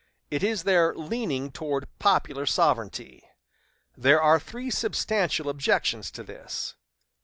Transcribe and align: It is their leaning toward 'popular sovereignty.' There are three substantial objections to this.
It 0.31 0.41
is 0.41 0.63
their 0.63 0.95
leaning 0.95 1.51
toward 1.51 1.87
'popular 1.99 2.47
sovereignty.' 2.47 3.23
There 3.95 4.19
are 4.19 4.39
three 4.39 4.71
substantial 4.71 5.47
objections 5.47 6.09
to 6.09 6.23
this. 6.23 6.73